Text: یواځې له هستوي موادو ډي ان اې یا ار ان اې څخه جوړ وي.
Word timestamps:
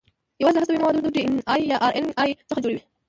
یواځې 0.41 0.55
له 0.55 0.61
هستوي 0.61 0.79
موادو 0.81 1.13
ډي 1.15 1.21
ان 1.27 1.35
اې 1.51 1.59
یا 1.71 1.77
ار 1.85 1.93
ان 1.99 2.07
اې 2.21 2.29
څخه 2.49 2.59
جوړ 2.63 2.71
وي. 2.73 2.81